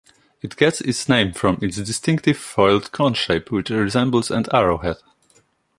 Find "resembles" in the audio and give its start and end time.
3.69-4.31